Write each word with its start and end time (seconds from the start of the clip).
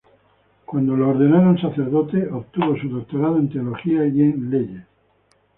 Cuando 0.65 0.95
fue 0.95 1.05
ordenado 1.05 1.55
sacerdote, 1.59 2.25
obtuvo 2.31 2.75
su 2.75 2.89
doctorado 2.89 3.37
en 3.37 3.51
teología 3.51 4.03
y 4.07 4.21
en 4.21 4.49
leyes. 4.49 4.83